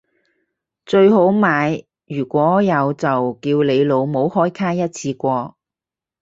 [0.83, 5.55] 最好買如果有就叫你老母開卡一次過